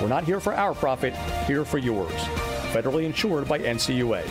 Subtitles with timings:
[0.00, 1.14] We're not here for our profit,
[1.46, 2.12] here for yours.
[2.72, 4.22] Federally insured by NCUA.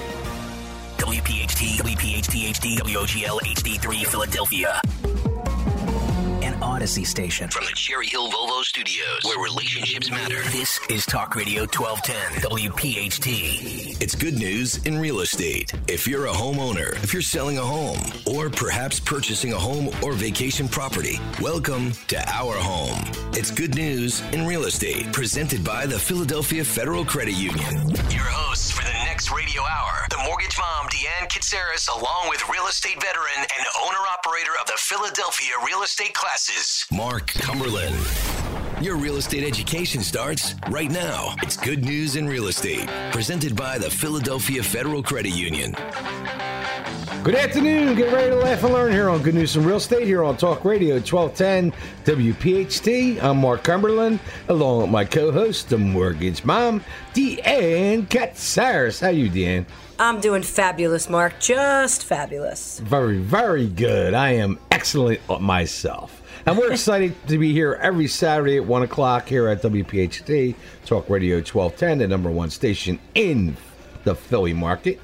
[0.97, 4.81] WPHT, WPHT HD, WOGL HD3 Philadelphia.
[6.83, 10.41] An Audacy station from the Cherry Hill Volvo Studios, where relationships matter.
[10.51, 14.01] This is Talk Radio 1210, WPHT.
[14.01, 15.71] It's good news in real estate.
[15.87, 20.11] If you're a homeowner, if you're selling a home, or perhaps purchasing a home or
[20.11, 22.99] vacation property, welcome to Our Home.
[23.31, 27.91] It's good news in real estate, presented by the Philadelphia Federal Credit Union.
[28.09, 32.67] Your hosts for the next radio hour, the mortgage mom, Deanne Katsaris, along with real
[32.67, 37.95] estate veteran and owner operator of the Philadelphia Real Estate Classes, Mark Cumberland.
[38.81, 41.35] Your real estate education starts right now.
[41.43, 45.75] It's Good News in Real Estate, presented by the Philadelphia Federal Credit Union.
[47.23, 47.95] Good afternoon.
[47.95, 50.35] Get ready to laugh and learn here on Good News in Real Estate here on
[50.35, 51.71] Talk Radio 1210
[52.05, 53.21] WPHT.
[53.21, 58.99] I'm Mark Cumberland, along with my co-host, the mortgage mom, Deanne Katsaris.
[58.99, 59.65] How you, Deanne?
[59.99, 61.39] I'm doing fabulous, Mark.
[61.39, 62.79] Just fabulous.
[62.79, 64.15] Very, very good.
[64.15, 66.22] I am excellent myself.
[66.45, 70.55] And we're excited to be here every Saturday at 1 o'clock here at WPHT,
[70.85, 73.55] Talk Radio 1210, the number one station in
[74.03, 74.99] the Philly market.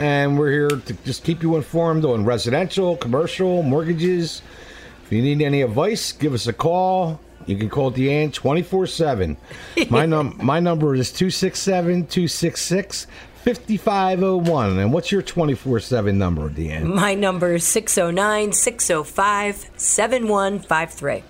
[0.00, 4.42] And we're here to just keep you informed on residential, commercial, mortgages.
[5.04, 7.20] If you need any advice, give us a call.
[7.46, 9.36] You can call Deanne 24 7.
[9.88, 13.06] My, my number is 267 266
[13.44, 14.78] 5501.
[14.78, 16.84] And what's your 24 7 number, Deanne?
[16.94, 21.24] My number is 609 605 7153.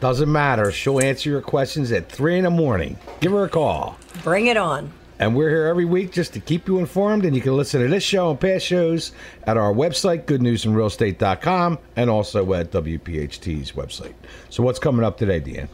[0.00, 0.72] Doesn't matter.
[0.72, 2.98] She'll answer your questions at 3 in the morning.
[3.20, 3.98] Give her a call.
[4.22, 4.92] Bring it on.
[5.18, 7.24] And we're here every week just to keep you informed.
[7.24, 9.12] And you can listen to this show and past shows
[9.44, 14.14] at our website, goodnewsandrealestate.com, and also at WPHT's website.
[14.48, 15.68] So, what's coming up today, Deanne?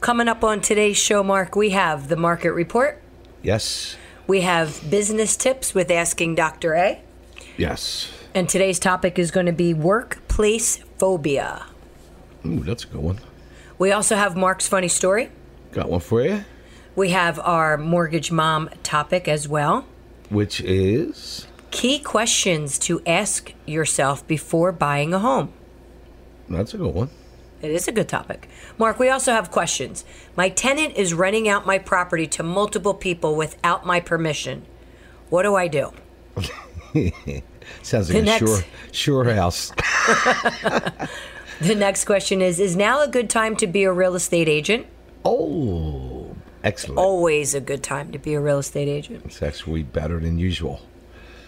[0.00, 3.02] Coming up on today's show, Mark, we have the market report.
[3.42, 3.96] Yes.
[4.30, 6.74] We have business tips with Asking Dr.
[6.74, 7.02] A.
[7.56, 8.12] Yes.
[8.32, 11.66] And today's topic is going to be workplace phobia.
[12.46, 13.18] Ooh, that's a good one.
[13.76, 15.30] We also have Mark's funny story.
[15.72, 16.44] Got one for you,
[16.94, 19.84] We have our mortgage mom topic as well.
[20.28, 21.48] which is.
[21.72, 25.52] Key questions to ask yourself before buying a home.
[26.48, 27.10] That's a good one.
[27.62, 28.48] It is a good topic.
[28.78, 30.04] Mark, we also have questions.
[30.36, 34.64] My tenant is renting out my property to multiple people without my permission.
[35.28, 35.92] What do I do?
[37.82, 38.60] Sounds The like a next- sure,
[38.92, 39.72] sure house.
[41.60, 44.86] The next question is Is now a good time to be a real estate agent?
[45.26, 46.34] Oh,
[46.64, 46.98] excellent.
[46.98, 49.26] Always a good time to be a real estate agent.
[49.26, 50.80] It's actually better than usual.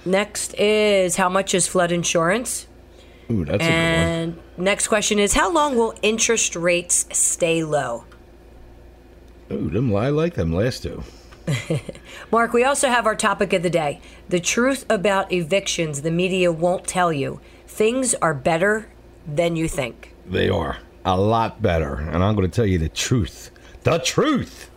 [0.05, 2.67] Next is How much is flood insurance?
[3.33, 8.05] Ooh, that's a good And next question is How long will interest rates stay low?
[9.49, 9.59] one.
[9.59, 11.03] Ooh, them, I like them last two.
[12.31, 16.53] Mark, we also have our topic of the day the truth about evictions the media
[16.53, 17.41] won't tell you.
[17.67, 18.89] Things are better
[19.27, 20.15] than you think.
[20.27, 21.95] They are a lot better.
[21.95, 23.51] And I'm going to tell you the truth.
[23.83, 24.71] The truth.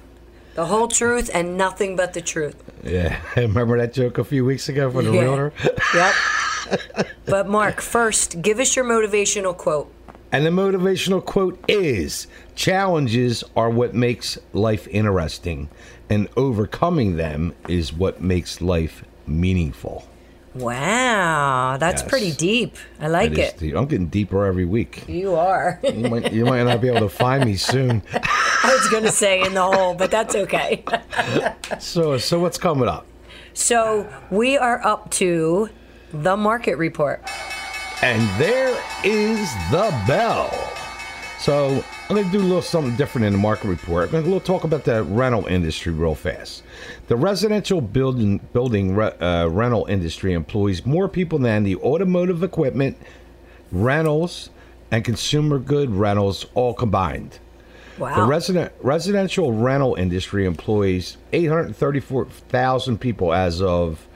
[0.56, 2.56] The whole truth and nothing but the truth.
[2.84, 3.20] Yeah.
[3.38, 5.22] Remember that joke a few weeks ago from the Yeah.
[5.22, 5.54] realtor?
[5.94, 6.14] Yep.
[7.26, 9.92] but, Mark, first, give us your motivational quote.
[10.32, 15.70] And the motivational quote is Challenges are what makes life interesting,
[16.10, 20.08] and overcoming them is what makes life meaningful.
[20.56, 22.10] Wow, that's Yes.
[22.10, 22.78] pretty deep.
[23.00, 23.58] I like it.
[23.58, 23.76] deep.
[23.76, 25.04] I'm getting deeper every week.
[25.08, 25.80] You are.
[25.84, 28.02] You might, you might not be able to find me soon.
[28.14, 30.84] I was going to say in the hole, but that's okay.
[31.80, 33.06] So, so what's coming up?
[33.54, 35.70] So we are up to
[36.14, 37.22] the market report.
[38.02, 40.52] And there is the bell.
[41.40, 44.14] So I'm going to do a little something different in the market report.
[44.14, 46.64] I'm going to talk about the rental industry real fast.
[47.08, 52.98] The residential building building re, uh, rental industry employs more people than the automotive equipment,
[53.72, 54.50] rentals,
[54.92, 57.40] and consumer good rentals all combined.
[57.98, 58.16] Wow.
[58.16, 64.08] The resident residential rental industry employs 834,000 people as of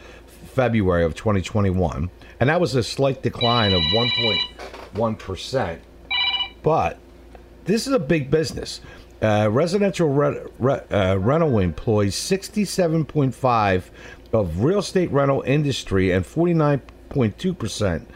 [0.59, 2.09] February of 2021,
[2.41, 5.81] and that was a slight decline of 1.1 percent.
[6.61, 6.99] But
[7.63, 8.81] this is a big business.
[9.21, 13.83] Uh, residential re- re- uh, rental employs 67.5
[14.33, 18.09] of real estate rental industry and 49.2 percent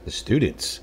[0.05, 0.81] The students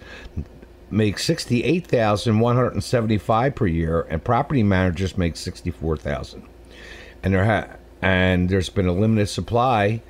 [0.90, 6.48] make sixty-eight thousand one hundred and seventy-five per year, and property managers make sixty-four thousand.
[7.22, 10.02] And there ha- and there's been a limited supply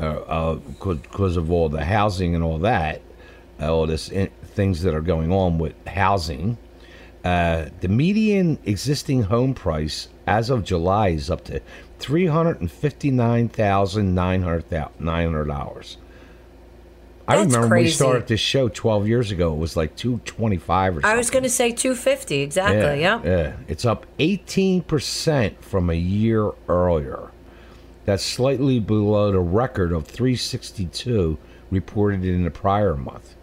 [0.00, 3.02] uh, because of all the housing and all that,
[3.60, 6.58] uh, all this in- things that are going on with housing.
[7.24, 11.60] Uh, the median existing home price as of July is up to
[12.02, 14.68] three hundred and fifty nine thousand nine hundred
[15.48, 15.96] dollars.
[17.28, 19.54] I remember when we started this show twelve years ago.
[19.54, 21.14] It was like two twenty five or something.
[21.14, 23.00] I was going to say 250 exactly.
[23.00, 23.22] Yeah.
[23.24, 23.56] yeah.
[23.68, 27.30] It's up eighteen percent from a year earlier.
[28.04, 31.38] That's slightly below the record of three sixty two
[31.70, 33.36] reported in the prior month.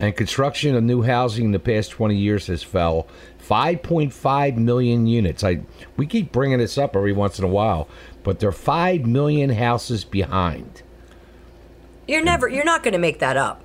[0.00, 3.08] And construction of new housing in the past 20 years has fell
[3.48, 5.42] 5.5 million units.
[5.42, 5.60] I
[5.96, 7.88] we keep bringing this up every once in a while,
[8.22, 10.82] but they're 5 million houses behind.
[12.06, 12.48] You're never.
[12.48, 13.62] You're not going to make that up.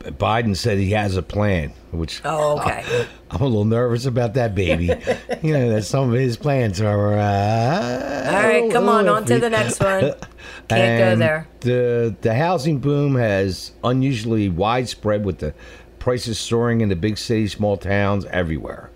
[0.00, 2.84] Biden said he has a plan, which Oh, okay.
[3.30, 4.86] I'm a little nervous about that baby.
[5.42, 7.14] you know, that some of his plans are.
[7.14, 10.14] Uh, All right, come on, on to the next one.
[10.68, 11.48] Can't go there.
[11.60, 15.54] The the housing boom has unusually widespread with the
[15.98, 18.90] prices soaring in the big cities, small towns, everywhere.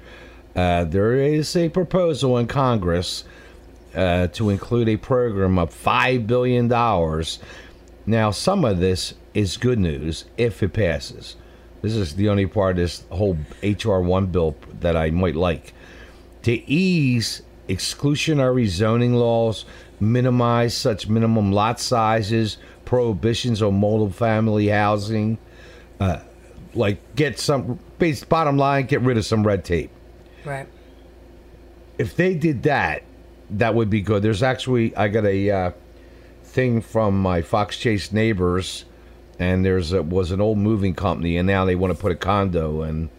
[0.55, 3.25] Uh, there is a proposal in Congress
[3.95, 7.39] uh, to include a program of five billion dollars.
[8.07, 11.37] Now, some of this is good news if it passes.
[11.83, 15.73] This is the only part of this whole HR one bill that I might like
[16.43, 19.65] to ease exclusionary zoning laws,
[20.01, 25.39] minimize such minimum lot sizes, prohibitions on multifamily housing,
[26.01, 26.19] uh,
[26.75, 27.79] like get some
[28.29, 29.91] bottom line, get rid of some red tape.
[30.45, 30.67] Right.
[31.99, 33.03] If they did that,
[33.51, 34.23] that would be good.
[34.23, 35.71] There's actually I got a uh,
[36.45, 38.85] thing from my Fox Chase neighbors,
[39.39, 42.17] and there's a, was an old moving company, and now they want to put a
[42.17, 43.11] condo and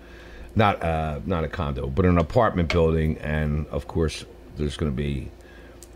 [0.56, 4.26] not uh, not a condo, but an apartment building, and of course
[4.58, 5.30] there's going to be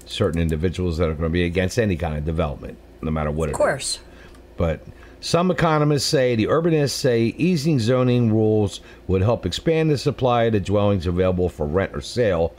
[0.06, 3.50] certain individuals that are going to be against any kind of development, no matter what
[3.50, 3.57] it Of is.
[3.57, 4.00] course.
[4.57, 4.81] But
[5.25, 10.54] some economists say, the urbanists say, easing zoning rules would help expand the supply of
[10.54, 12.54] the dwellings available for rent or sale,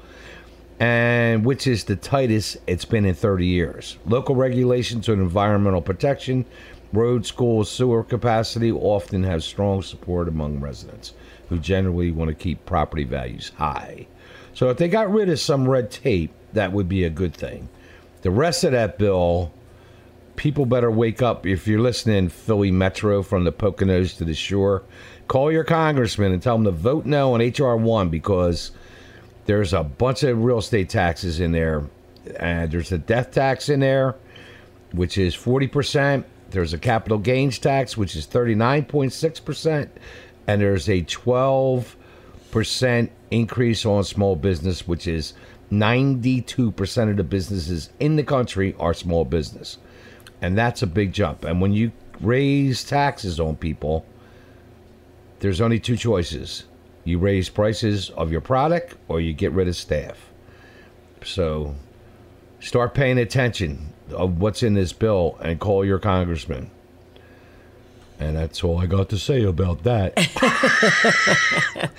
[0.81, 3.99] and which is the tightest it's been in 30 years.
[4.05, 6.45] Local regulations on environmental protection,
[6.93, 11.13] road, school, sewer capacity often have strong support among residents
[11.49, 14.09] who generally want to keep property values high.
[14.55, 17.69] So if they got rid of some red tape, that would be a good thing.
[18.23, 19.53] The rest of that bill
[20.37, 21.47] people better wake up.
[21.47, 24.83] If you're listening, Philly Metro from the Poconos to the shore,
[25.29, 28.71] call your congressman and tell them to vote no on HR one because
[29.47, 31.85] there's a bunch of real estate taxes in there,
[32.39, 34.17] and there's a death tax in there,
[34.93, 36.27] which is forty percent.
[36.51, 39.91] There's a capital gains tax, which is thirty nine point six percent,
[40.47, 41.97] and there's a twelve
[42.51, 45.35] percent increase on small business, which is
[45.71, 49.79] ninety two percent of the businesses in the country are small business
[50.47, 51.45] and that's a big jump.
[51.45, 54.07] And when you raise taxes on people,
[55.41, 56.65] there's only two choices:
[57.03, 60.31] you raise prices of your product, or you get rid of staff.
[61.25, 61.75] So,
[62.61, 66.71] start paying attention of what's in this bill and call your congressman.
[68.21, 70.17] And that's all I got to say about that.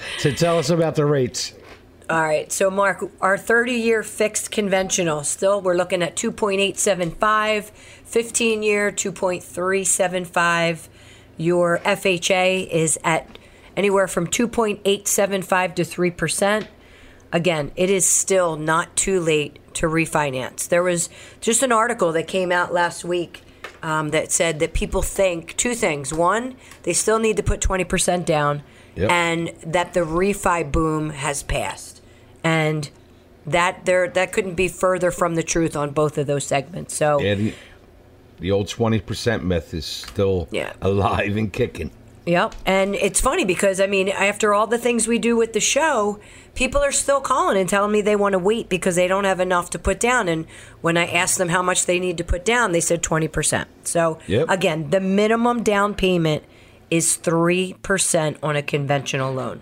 [0.19, 1.53] so tell us about the rates.
[2.09, 2.49] All right.
[2.51, 7.71] So, Mark, our 30 year fixed conventional still, we're looking at 2.875,
[8.07, 10.87] 15 year 2.375.
[11.37, 13.37] Your FHA is at
[13.75, 16.67] anywhere from 2.875 to 3%.
[17.31, 20.67] Again, it is still not too late to refinance.
[20.67, 21.09] There was
[21.41, 23.43] just an article that came out last week
[23.83, 26.13] um, that said that people think two things.
[26.13, 28.63] One, they still need to put 20% down,
[28.95, 29.11] Yep.
[29.11, 32.01] and that the refi boom has passed.
[32.43, 32.89] And
[33.45, 36.93] that there that couldn't be further from the truth on both of those segments.
[36.95, 37.53] So And
[38.39, 40.73] the old 20% myth is still Yeah.
[40.81, 41.91] alive and kicking.
[42.25, 42.55] Yep.
[42.65, 46.19] And it's funny because, I mean, after all the things we do with the show,
[46.55, 49.39] people are still calling and telling me they want to wait because they don't have
[49.39, 50.27] enough to put down.
[50.27, 50.45] And
[50.81, 53.67] when I asked them how much they need to put down, they said 20%.
[53.85, 54.49] So, Yep.
[54.49, 56.43] again, the minimum down payment
[56.91, 59.61] is 3% on a conventional loan.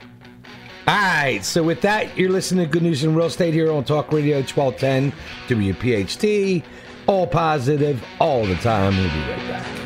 [0.88, 3.84] All right, so with that, you're listening to Good News in Real Estate here on
[3.84, 5.14] Talk Radio 1210
[5.48, 6.64] WPHT.
[7.08, 8.96] All positive, all the time.
[8.98, 9.86] We'll be right back.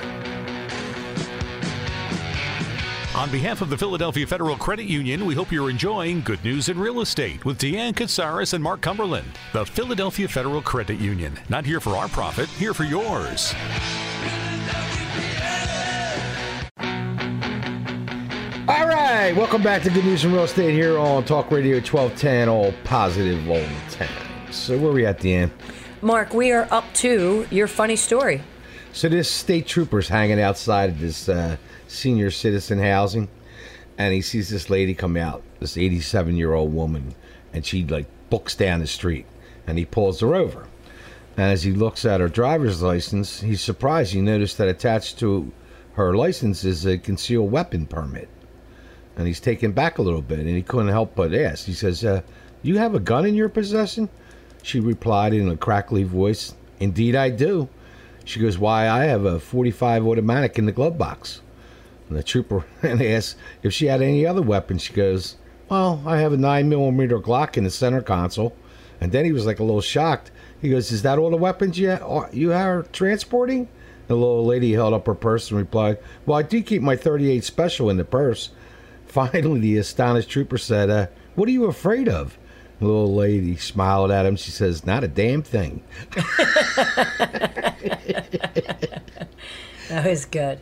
[3.15, 6.79] On behalf of the Philadelphia Federal Credit Union, we hope you're enjoying Good News in
[6.79, 9.27] Real Estate with Deanne Katsaris and Mark Cumberland.
[9.51, 11.37] The Philadelphia Federal Credit Union.
[11.49, 13.53] Not here for our profit, here for yours.
[18.69, 22.47] All right, welcome back to Good News in Real Estate here on Talk Radio 1210,
[22.47, 24.51] all positive all the time.
[24.51, 25.51] So where are we at end?
[26.01, 28.41] Mark, we are up to your funny story.
[28.93, 31.57] So this state trooper's hanging outside of this uh,
[31.89, 33.27] senior citizen housing,
[33.97, 37.15] and he sees this lady come out, this 87 year old woman,
[37.51, 39.25] and she like books down the street,
[39.67, 40.67] and he pulls her over.
[41.35, 44.13] And as he looks at her driver's license, he's surprised.
[44.13, 45.51] He noticed that attached to
[45.95, 48.29] her license is a concealed weapon permit.
[49.17, 51.65] And he's taken back a little bit, and he couldn't help but ask.
[51.65, 52.21] He says, uh,
[52.61, 54.07] "You have a gun in your possession?"
[54.61, 57.69] She replied in a crackly voice, "Indeed, I do."
[58.25, 58.89] She goes, "Why?
[58.89, 61.41] I have a 45 automatic in the glove box."
[62.09, 64.81] And the trooper asks if she had any other weapons.
[64.81, 65.37] She goes,
[65.69, 68.53] "Well, I have a nine millimeter Glock in the center console."
[69.01, 70.31] And then he was like a little shocked.
[70.61, 73.69] He goes, "Is that all the weapons you are, you are transporting?"
[74.07, 77.43] The little lady held up her purse and replied, "Well, I do keep my 38
[77.43, 78.49] special in the purse."
[79.05, 82.37] Finally, the astonished trooper said, uh, "What are you afraid of?"
[82.79, 84.35] The little lady smiled at him.
[84.35, 85.83] She says, "Not a damn thing."
[89.89, 90.59] That was good.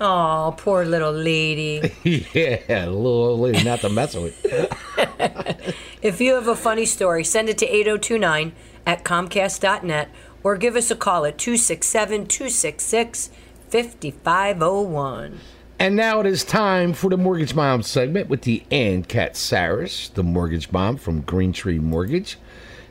[0.00, 1.92] Oh, poor little lady.
[2.34, 4.34] yeah, little old lady, not to mess with.
[6.02, 8.52] If you have a funny story, send it to 8029
[8.86, 10.08] at comcast.net
[10.44, 13.30] or give us a call at 267 266
[13.70, 15.40] 5501.
[15.78, 20.72] And now it is time for the Mortgage Mom segment with Deanne Katsaris, the mortgage
[20.72, 22.38] mom from Green Tree Mortgage.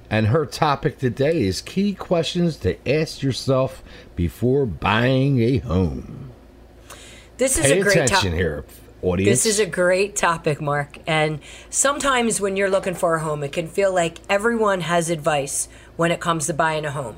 [0.07, 3.81] And her topic today is key questions to ask yourself
[4.15, 6.29] before buying a home.
[7.37, 8.33] This is Pay a great attention topic.
[8.33, 8.65] here,
[9.01, 9.31] audience.
[9.31, 10.99] This is a great topic, Mark.
[11.07, 11.39] And
[11.71, 16.11] sometimes when you're looking for a home, it can feel like everyone has advice when
[16.11, 17.15] it comes to buying a home.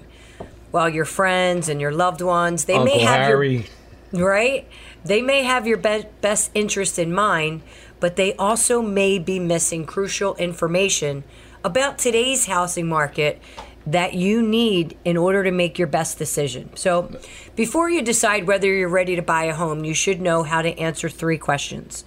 [0.71, 3.65] Well, your friends and your loved ones, they Uncle may have Harry.
[4.13, 4.65] your right.
[5.03, 7.61] They may have your be- best interest in mind,
[7.99, 11.23] but they also may be missing crucial information
[11.63, 13.41] about today's housing market
[13.85, 16.69] that you need in order to make your best decision.
[16.75, 17.09] So,
[17.55, 20.77] before you decide whether you're ready to buy a home, you should know how to
[20.77, 22.03] answer three questions.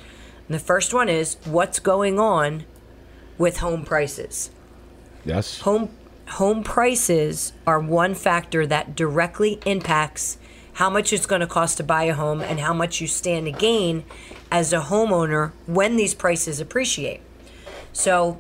[0.47, 2.65] And the first one is what's going on
[3.39, 4.51] with home prices?
[5.25, 5.61] Yes.
[5.61, 5.91] Home
[6.29, 10.39] home prices are one factor that directly impacts
[10.75, 13.47] how much it's going to cost to buy a home and how much you stand
[13.47, 14.05] to gain
[14.51, 17.21] as a homeowner when these prices appreciate.
[17.93, 18.39] So,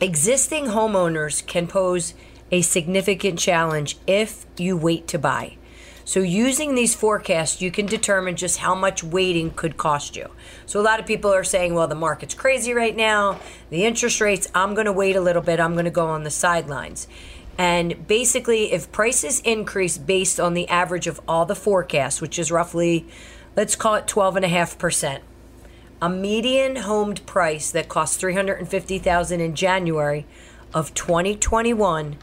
[0.00, 2.14] existing homeowners can pose
[2.50, 5.56] a significant challenge if you wait to buy.
[6.04, 10.30] So, using these forecasts, you can determine just how much waiting could cost you.
[10.66, 13.40] So, a lot of people are saying, well, the market's crazy right now,
[13.70, 16.24] the interest rates, I'm going to wait a little bit, I'm going to go on
[16.24, 17.06] the sidelines.
[17.58, 22.50] And basically, if prices increase based on the average of all the forecasts, which is
[22.50, 23.06] roughly,
[23.56, 25.20] let's call it 12.5%,
[26.00, 30.26] a median homed price that costs 350000 in January
[30.74, 32.16] of 2021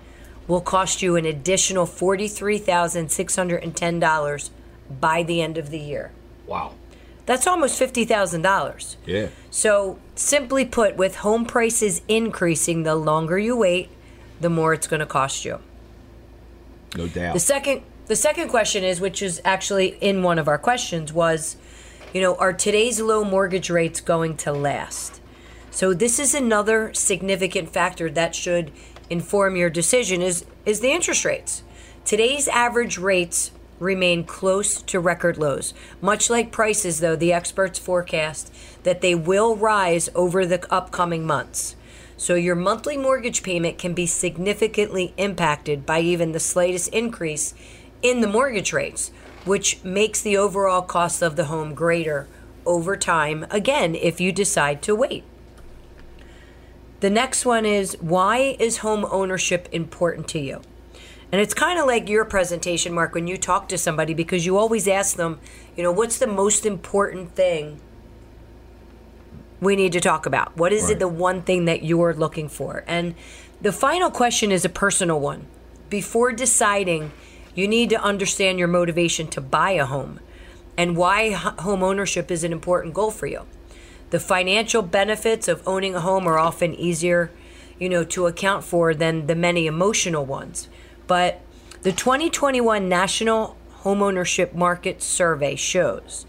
[0.47, 4.49] will cost you an additional $43,610
[4.99, 6.11] by the end of the year.
[6.47, 6.73] Wow.
[7.27, 8.95] That's almost $50,000.
[9.05, 9.27] Yeah.
[9.51, 13.91] So, simply put, with home prices increasing, the longer you wait,
[14.39, 15.59] the more it's going to cost you.
[16.95, 17.33] No doubt.
[17.33, 21.57] The second the second question is which is actually in one of our questions was
[22.13, 25.21] you know, are today's low mortgage rates going to last?
[25.69, 28.71] So this is another significant factor that should
[29.09, 31.63] inform your decision is is the interest rates.
[32.05, 35.73] Today's average rates remain close to record lows.
[36.01, 38.53] Much like prices, though, the experts forecast
[38.83, 41.75] that they will rise over the upcoming months.
[42.19, 47.53] So your monthly mortgage payment can be significantly impacted by even the slightest increase
[48.01, 49.11] in the mortgage rates,
[49.45, 52.27] which makes the overall cost of the home greater
[52.65, 55.23] over time, again, if you decide to wait.
[56.99, 60.61] The next one is why is home ownership important to you?
[61.31, 64.57] And it's kind of like your presentation, Mark, when you talk to somebody because you
[64.57, 65.39] always ask them,
[65.77, 67.79] you know, what's the most important thing
[69.61, 70.55] we need to talk about?
[70.57, 70.93] What is Right.
[70.93, 72.83] it the one thing that you're looking for?
[72.87, 73.15] And
[73.61, 75.45] the final question is a personal one.
[75.89, 77.11] Before deciding,
[77.55, 80.19] you need to understand your motivation to buy a home
[80.77, 83.41] and why home ownership is an important goal for you.
[84.11, 87.31] The financial benefits of owning a home are often easier,
[87.77, 90.69] you know, to account for than the many emotional ones.
[91.05, 91.41] But
[91.81, 96.25] the 2021 National Homeownership Market Survey shows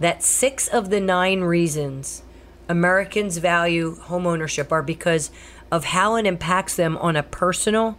[0.00, 2.22] that 6 of the 9 reasons
[2.68, 5.30] Americans value homeownership are because
[5.70, 7.96] of how it impacts them on a personal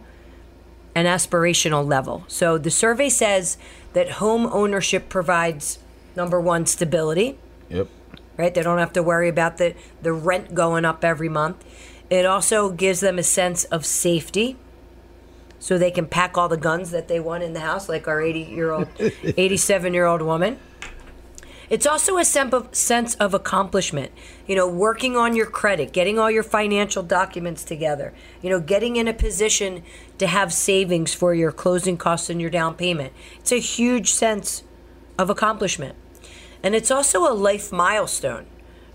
[0.94, 2.24] and aspirational level.
[2.26, 3.58] So the survey says
[3.92, 5.78] that home ownership provides
[6.16, 7.88] number 1 stability, Yep.
[8.38, 8.54] right?
[8.54, 11.62] They don't have to worry about the, the rent going up every month.
[12.08, 14.56] It also gives them a sense of safety.
[15.58, 18.20] So they can pack all the guns that they want in the house, like our
[18.20, 20.58] 80 year old, 87 year old woman.
[21.68, 24.12] It's also a sense of accomplishment.
[24.46, 28.96] You know, working on your credit, getting all your financial documents together, you know, getting
[28.96, 29.82] in a position
[30.18, 33.12] to have savings for your closing costs and your down payment.
[33.38, 34.62] It's a huge sense
[35.18, 35.96] of accomplishment.
[36.62, 38.46] And it's also a life milestone.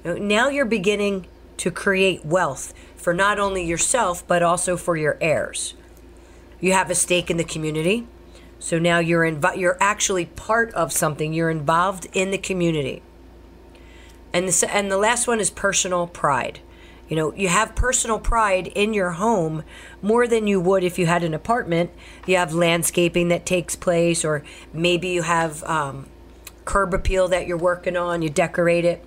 [0.03, 5.75] Now you're beginning to create wealth for not only yourself, but also for your heirs.
[6.59, 8.07] You have a stake in the community.
[8.61, 11.33] So now you're inv- you're actually part of something.
[11.33, 13.01] You're involved in the community.
[14.31, 16.59] And the, and the last one is personal pride.
[17.09, 19.63] You know, you have personal pride in your home
[20.01, 21.89] more than you would if you had an apartment.
[22.27, 26.05] You have landscaping that takes place, or maybe you have um,
[26.63, 29.03] curb appeal that you're working on, you decorate it.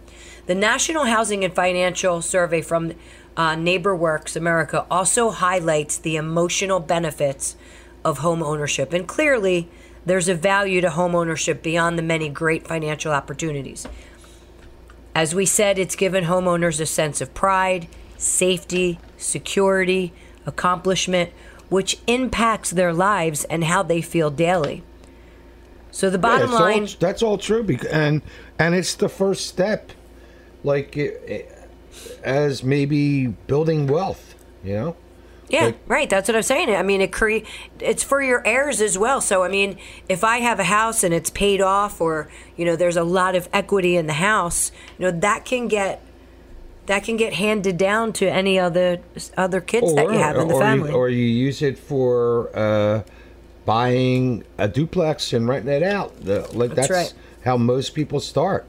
[0.47, 2.93] The National Housing and Financial Survey from
[3.37, 7.57] uh, NeighborWorks America also highlights the emotional benefits
[8.05, 8.93] of home ownership.
[8.93, 9.69] And clearly,
[10.07, 13.87] there's a value to home ownership beyond the many great financial opportunities.
[15.15, 17.87] As we said, it's given homeowners a sense of pride,
[18.19, 20.13] safety, security,
[20.45, 21.31] accomplishment,
[21.69, 24.83] which impacts their lives and how they feel daily.
[25.91, 28.21] So the bottom Yeah, it's all- line, that's all true, bec- and
[28.59, 29.93] and it's the first step,
[30.65, 31.43] like eh, eh,
[32.25, 34.35] as maybe building wealth.
[34.65, 34.97] You know,
[35.49, 36.11] yeah, like- right.
[36.11, 36.71] That's what I'm saying.
[36.71, 37.45] I mean, it cre-
[37.81, 39.21] it's for your heirs as well.
[39.21, 39.79] So I mean,
[40.09, 43.35] if I have a house and it's paid off, or you know, there's a lot
[43.35, 46.01] of equity in the house, you know, that can get
[46.87, 49.01] that can get handed down to any other
[49.37, 50.91] other kids that you have in the or family.
[50.91, 53.03] You, or you use it for uh,
[53.65, 56.21] buying a duplex and renting it out.
[56.21, 57.15] The, like That's that's, right.
[57.45, 58.67] how most people start.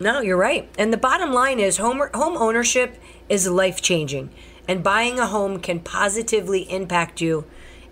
[0.00, 0.68] No, you're right.
[0.78, 2.96] And the bottom line is home home ownership
[3.28, 4.30] is life changing,
[4.68, 7.46] and buying a home can positively impact you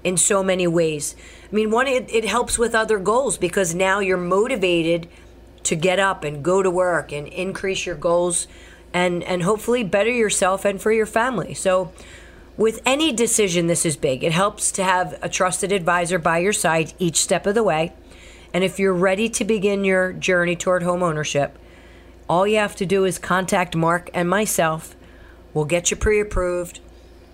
[0.04, 1.16] in so many ways.
[1.50, 5.08] I mean, one it, it helps with other goals because now you're motivated
[5.64, 8.46] to get up and go to work and increase your goals
[8.92, 11.54] and and hopefully better yourself and for your family.
[11.54, 11.92] So
[12.56, 14.22] with any decision this is big.
[14.22, 17.92] It helps to have a trusted advisor by your side each step of the way.
[18.54, 21.58] And if you're ready to begin your journey toward home ownership,
[22.28, 24.96] all you have to do is contact Mark and myself.
[25.56, 26.78] We'll get you pre approved.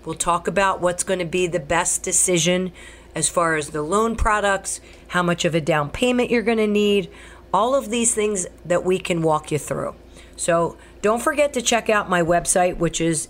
[0.05, 2.71] We'll talk about what's going to be the best decision
[3.13, 6.65] as far as the loan products, how much of a down payment you're going to
[6.65, 7.11] need,
[7.53, 9.95] all of these things that we can walk you through.
[10.37, 13.27] So don't forget to check out my website, which is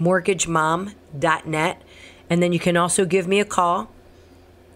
[0.00, 1.82] mortgagemom.net.
[2.30, 3.90] And then you can also give me a call,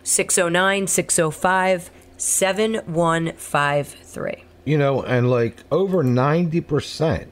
[0.02, 4.44] 609 605 7153.
[4.64, 7.30] You know, and like over ninety percent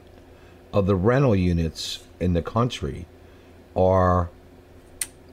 [0.71, 3.05] of the rental units in the country
[3.75, 4.29] are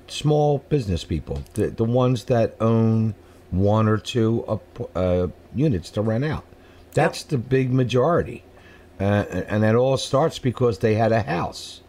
[0.08, 3.14] small business people, the, the ones that own
[3.50, 4.60] one or two
[4.94, 6.44] uh, units to rent out.
[6.92, 8.42] That's the big majority,
[8.98, 11.82] uh, and that all starts because they had a house.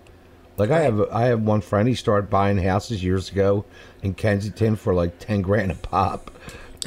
[0.58, 1.88] Like I have, I have one friend.
[1.88, 3.66] He started buying houses years ago
[4.04, 6.30] in Kensington for like ten grand a pop,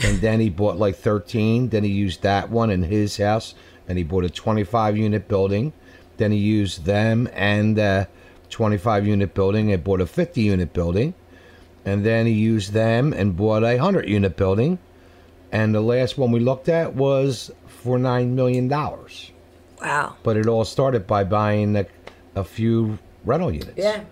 [0.05, 1.71] and then he bought like thirteen.
[1.71, 3.55] Then he used that one in his house,
[3.89, 5.73] and he bought a twenty-five unit building.
[6.17, 8.09] Then he used them and a
[8.51, 11.15] twenty-five unit building and bought a fifty unit building,
[11.85, 14.79] and then he used them and bought a hundred unit building.
[15.53, 19.31] and the last one we looked at was for nine million dollars.
[19.81, 20.17] Wow.
[20.23, 21.87] But it all started by buying a,
[22.35, 23.77] a few rental units.
[23.77, 24.05] Yeah.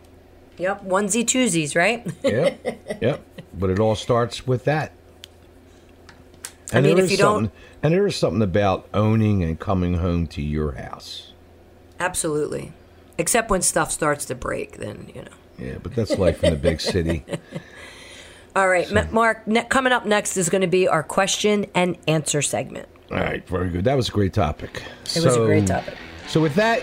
[0.58, 0.84] Yep.
[0.84, 2.06] Onesie twosies, right?
[2.22, 2.78] Yep.
[3.00, 3.22] yep.
[3.54, 4.92] But it all starts with that.
[6.72, 7.50] I mean, if you don't-
[7.82, 11.31] and there is something about owning and coming home to your house.
[12.02, 12.72] Absolutely.
[13.16, 15.28] Except when stuff starts to break, then you know.
[15.56, 17.24] Yeah, but that's life in the big city.
[18.56, 19.46] All right, Ma- Mark.
[19.46, 22.88] Ne- coming up next is going to be our question and answer segment.
[23.12, 23.84] All right, very good.
[23.84, 24.82] That was a great topic.
[25.14, 25.94] It was a great topic.
[26.26, 26.82] So with that,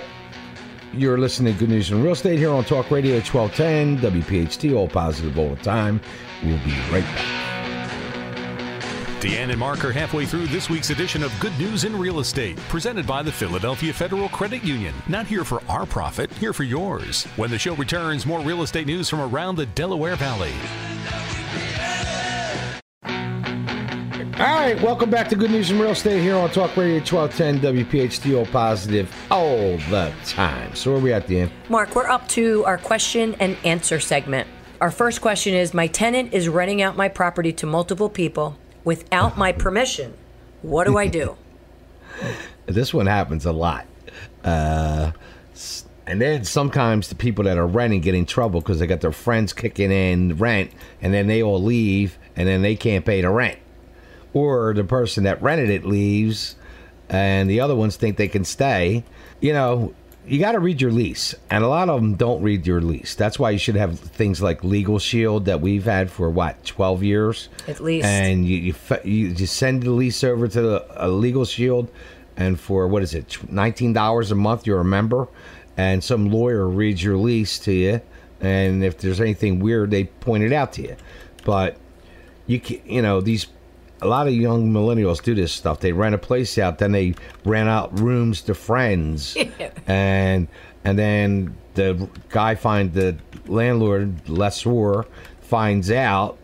[0.94, 4.88] you're listening to Good News in Real Estate here on Talk Radio 1210 WPHT, all
[4.88, 6.00] positive all the time.
[6.44, 7.59] We'll be right back.
[9.20, 12.56] Deanne and Mark are halfway through this week's edition of Good News in Real Estate,
[12.70, 14.96] presented by the Philadelphia Federal Credit Union.
[15.10, 17.26] Not here for our profit, here for yours.
[17.36, 20.54] When the show returns, more real estate news from around the Delaware Valley.
[24.40, 27.60] All right, welcome back to Good News in Real Estate here on Talk Radio 1210
[27.60, 30.74] WPHT, all positive all the time.
[30.76, 31.52] So where are we at, Deanne?
[31.68, 34.48] Mark, we're up to our question and answer segment.
[34.80, 39.38] Our first question is My tenant is renting out my property to multiple people without
[39.38, 40.14] my permission.
[40.62, 41.38] What do I do?
[42.66, 43.88] This one happens a lot.
[44.44, 45.12] Uh,
[46.06, 49.12] and then sometimes the people that are renting get in trouble because they got their
[49.12, 53.30] friends kicking in rent and then they all leave and then they can't pay the
[53.30, 53.58] rent.
[54.34, 56.56] Or the person that rented it leaves
[57.10, 59.04] and the other ones think they can stay.
[59.40, 59.94] You know,
[60.30, 61.36] you got to read your lease.
[61.50, 63.16] And a lot of them don't read your lease.
[63.16, 67.04] That's why you should have things like Legal Shield that we've had for what, 12
[67.04, 67.50] years?
[67.68, 68.06] At least.
[68.06, 71.90] And you, you, you just send the lease over to the, a Legal Shield
[72.40, 75.28] and for what is it $19 a month you're a member
[75.78, 78.02] and some lawyer reads your lease to you
[78.40, 80.96] and if there's anything weird they point it out to you
[81.44, 81.78] but
[82.48, 83.48] you can, you know these
[84.02, 87.14] a lot of young millennials do this stuff they rent a place out then they
[87.46, 89.38] rent out rooms to friends
[89.88, 90.48] and
[90.84, 93.16] and then the guy find the
[93.48, 95.06] landlord lessor
[95.42, 96.38] finds out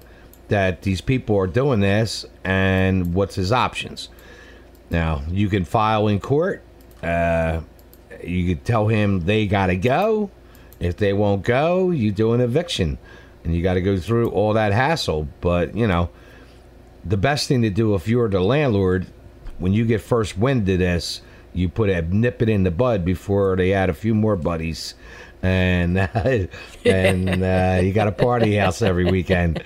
[0.48, 4.10] that these people are doing this and what's his options
[4.90, 6.62] now you can file in court.
[7.02, 7.62] Uh,
[8.24, 10.32] you could tell him they got to go.
[10.80, 12.98] If they won't go, you do an eviction,
[13.44, 15.28] and you got to go through all that hassle.
[15.42, 16.10] But you know,
[17.06, 19.08] the best thing to do if you're the landlord,
[19.60, 21.22] when you get first wind of this,
[21.54, 24.96] you put a nip it in the bud before they add a few more buddies,
[25.42, 25.98] and
[26.86, 29.64] and uh, you got a party house every weekend.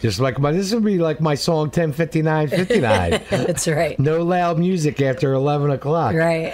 [0.00, 3.22] Just like my, this would be like my song 105959.
[3.46, 3.98] That's right.
[3.98, 6.14] No loud music after 11 o'clock.
[6.14, 6.52] Right.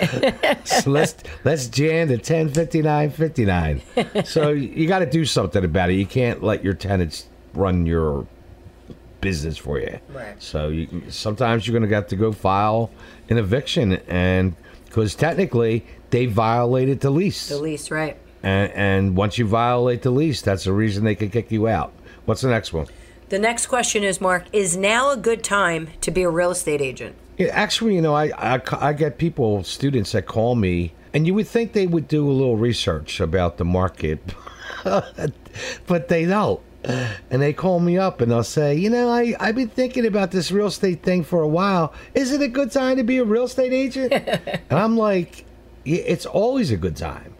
[0.64, 4.24] So let's let's jam to 105959.
[4.24, 5.94] so you got to do something about it.
[5.94, 8.26] You can't let your tenants run your
[9.22, 9.98] business for you.
[10.11, 10.40] Right.
[10.42, 12.90] So you, sometimes you're going to have to go file
[13.30, 14.54] an eviction and
[14.85, 17.48] because technically they violated the lease.
[17.48, 18.18] the lease, right.
[18.42, 21.94] and, and once you violate the lease, that's the reason they can kick you out.
[22.26, 22.88] What's the next one?
[23.30, 26.82] The next question is Mark, is now a good time to be a real estate
[26.82, 27.16] agent?
[27.38, 31.32] Yeah, actually, you know, I, I, I get people, students that call me, and you
[31.32, 34.20] would think they would do a little research about the market,
[34.85, 36.61] but they don't.
[36.85, 40.33] And they call me up and they'll say, you know, I, I've been thinking about
[40.33, 41.95] this real estate thing for a while.
[42.14, 44.12] Is it a good time to be a real estate agent?
[44.12, 45.45] and I'm like,
[45.85, 47.35] it's always a good time.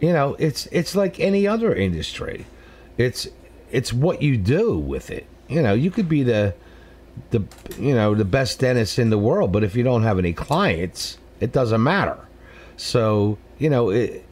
[0.00, 2.46] You know, it's it's like any other industry.
[2.96, 3.28] It's
[3.70, 5.26] it's what you do with it.
[5.48, 6.54] You know, you could be the
[7.30, 7.44] the
[7.78, 11.18] you know the best dentist in the world, but if you don't have any clients,
[11.38, 12.18] it doesn't matter.
[12.76, 14.24] So you know, it,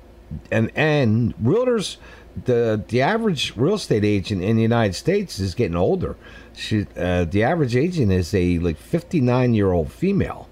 [0.50, 1.98] and and realtors,
[2.44, 6.16] the the average real estate agent in the United States is getting older.
[6.54, 10.48] She, uh, the average agent is a like fifty nine year old female.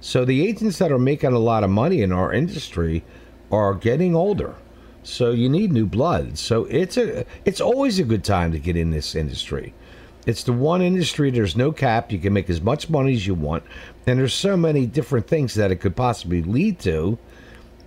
[0.00, 3.04] So the agents that are making a lot of money in our industry
[3.50, 4.54] are getting older.
[5.02, 6.36] So you need new blood.
[6.38, 9.72] So it's a it's always a good time to get in this industry.
[10.26, 12.10] It's the one industry there's no cap.
[12.10, 13.62] You can make as much money as you want,
[14.06, 17.18] and there's so many different things that it could possibly lead to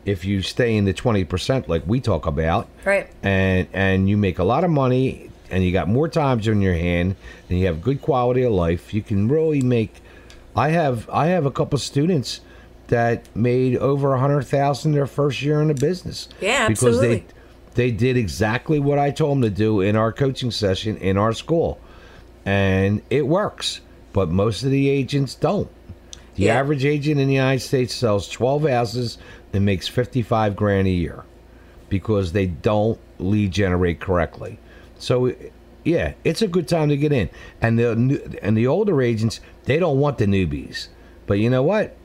[0.06, 2.68] if you stay in the 20% like we talk about.
[2.86, 3.10] Right.
[3.24, 6.76] And and you make a lot of money and you got more times on your
[6.76, 7.16] hand
[7.50, 9.96] and you have good quality of life, you can really make
[10.56, 12.42] I have I have a couple students
[12.88, 16.28] that made over a hundred thousand their first year in the business.
[16.42, 17.18] Yeah, because absolutely.
[17.18, 17.26] they
[17.76, 21.34] they did exactly what I told them to do in our coaching session in our
[21.34, 21.80] school,
[22.46, 23.82] and it works.
[24.12, 25.70] But most of the agents don't.
[26.36, 26.60] The Yeah.
[26.60, 29.18] average agent in the United States sells twelve houses
[29.54, 31.24] and makes fifty five grand a year
[31.90, 34.60] because they don't lead generate correctly.
[34.98, 35.34] So
[35.84, 37.30] Yeah, it's a good time to get in.
[37.62, 40.90] And the new, and the older agents, they don't want the newbies.
[41.26, 41.96] But you know what?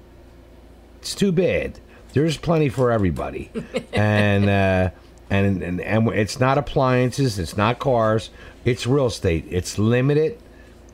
[1.00, 1.80] It's too bad.
[2.12, 3.50] There's plenty for everybody.
[3.92, 4.90] and, uh,
[5.30, 8.30] and and and it's not appliances, it's not cars,
[8.64, 9.44] it's real estate.
[9.50, 10.38] It's limited.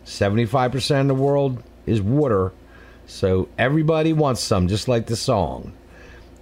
[0.07, 2.53] 75% of the world is water.
[3.07, 5.73] So everybody wants some just like the song.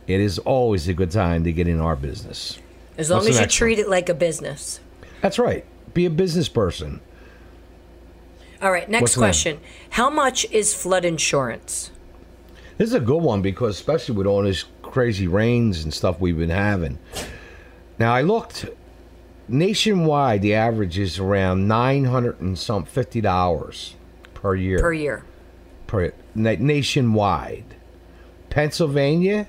[0.09, 2.59] It is always a good time to get in our business.
[2.97, 4.81] As long What's as you treat it like a business.
[5.21, 5.66] That's right.
[5.92, 7.01] Be a business person.
[8.62, 9.61] All right, next What's question.
[9.90, 11.90] How much is flood insurance?
[12.79, 16.38] This is a good one because especially with all this crazy rains and stuff we've
[16.38, 16.99] been having.
[17.99, 18.66] Now I looked
[19.47, 23.94] nationwide the average is around 900 and some 50 dollars
[24.35, 24.79] per year.
[24.79, 25.25] Per year.
[25.87, 27.64] Per nationwide.
[28.51, 29.47] Pennsylvania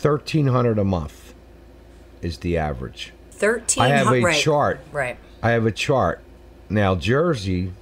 [0.00, 1.34] 1300 a month
[2.20, 3.12] is the average.
[3.30, 3.82] Thirteen.
[3.82, 4.36] I have a right.
[4.36, 4.80] chart.
[4.92, 5.16] Right.
[5.42, 6.20] I have a chart.
[6.68, 7.72] Now Jersey,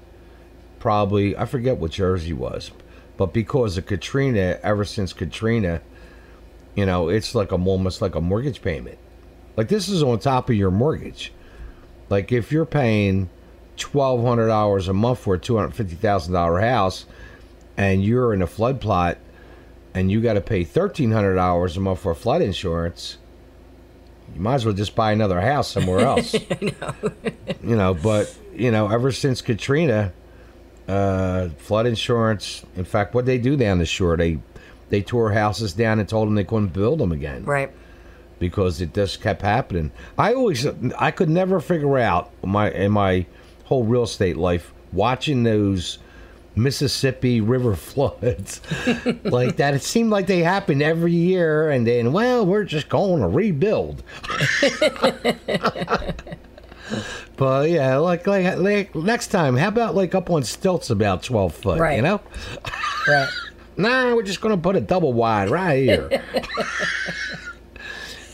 [0.78, 2.70] probably I forget what Jersey was,
[3.16, 5.80] but because of Katrina, ever since Katrina,
[6.74, 8.98] you know, it's like a almost like a mortgage payment.
[9.56, 11.32] Like this is on top of your mortgage.
[12.10, 13.28] Like if you're paying
[13.76, 17.06] twelve hundred dollars a month for a two hundred fifty thousand dollar house,
[17.76, 19.18] and you're in a flood plot,
[19.94, 23.18] and you got to pay thirteen hundred dollars a month for flood insurance,
[24.34, 26.34] you might as well just buy another house somewhere else.
[26.60, 30.12] you know, but you know, ever since Katrina,
[30.88, 32.64] uh, flood insurance.
[32.76, 34.38] In fact, what they do down the shore, they
[34.90, 37.70] they tore houses down and told them they couldn't build them again Right.
[38.38, 39.90] because it just kept happening.
[40.18, 40.66] I always,
[40.98, 43.26] I could never figure out my in my
[43.64, 45.98] whole real estate life watching those
[46.56, 48.60] Mississippi River floods
[49.24, 49.74] like that.
[49.74, 54.02] It seemed like they happened every year, and then well, we're just going to rebuild.
[57.36, 61.54] but yeah, like, like like next time, how about like up on stilts about twelve
[61.54, 61.78] foot?
[61.78, 61.96] Right.
[61.96, 62.20] You know.
[63.08, 63.28] Right.
[63.76, 66.22] Nah, we're just gonna put a double wide right here.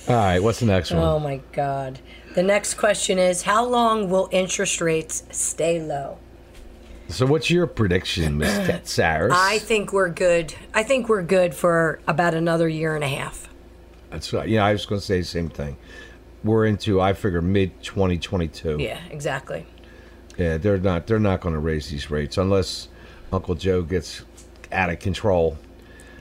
[0.07, 1.03] All right, what's the next one?
[1.03, 1.99] Oh my God.
[2.35, 6.19] The next question is How long will interest rates stay low?
[7.11, 9.33] So, what's your prediction, Miss Saris?
[9.37, 10.55] I think we're good.
[10.73, 13.49] I think we're good for about another year and a half.
[14.11, 14.49] That's right.
[14.49, 15.77] Yeah, I was going to say the same thing.
[16.45, 18.79] We're into, I figure, mid 2022.
[18.79, 19.67] Yeah, exactly.
[20.39, 21.07] Yeah, they're not.
[21.07, 22.89] They're not going to raise these rates unless
[23.33, 24.23] Uncle Joe gets
[24.73, 25.59] out of control.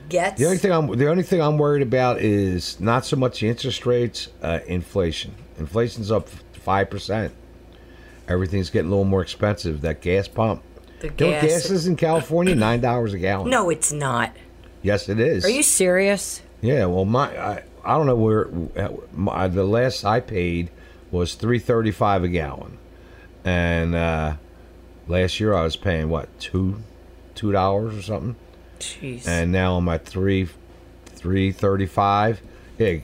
[0.08, 3.40] Gets The only thing I'm the only thing I'm worried about is not so much
[3.40, 5.34] the interest rates, uh, inflation.
[5.58, 7.32] Inflation's up five percent.
[8.28, 9.80] Everything's getting a little more expensive.
[9.82, 10.62] That gas pump.
[11.00, 11.42] The gas.
[11.42, 12.54] gas is in California?
[12.54, 13.50] Nine dollars a gallon.
[13.50, 14.32] No, it's not.
[14.82, 15.44] Yes, it is.
[15.44, 16.40] Are you serious?
[16.62, 18.48] Yeah, well, my I, I don't know where
[19.12, 20.70] my, the last I paid
[21.10, 22.78] was three thirty five a gallon,
[23.44, 24.34] and uh,
[25.08, 26.76] last year I was paying what two
[27.34, 28.36] two dollars or something,
[28.78, 29.26] Jeez.
[29.26, 30.48] and now I'm at three
[31.06, 32.40] three thirty five.
[32.78, 32.98] Yeah,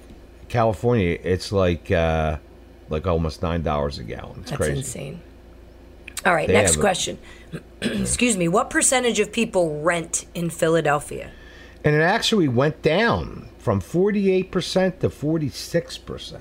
[0.48, 2.36] California, it's like uh,
[2.88, 4.40] like almost nine dollars a gallon.
[4.40, 4.78] It's That's crazy.
[4.78, 5.20] insane.
[6.24, 7.18] All right, They next have a- question.
[7.80, 8.48] Excuse me.
[8.48, 11.30] What percentage of people rent in Philadelphia?
[11.84, 16.40] And it actually went down from 48% to 46%.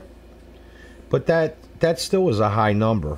[1.09, 3.17] But that that still was a high number.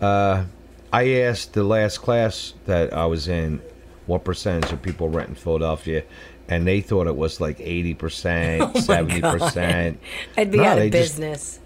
[0.00, 0.44] Uh,
[0.92, 3.60] I asked the last class that I was in
[4.06, 6.04] what percentage of people rent in Philadelphia,
[6.48, 9.96] and they thought it was like 80%, 70%.
[10.36, 11.60] I'd be No, out of just- business.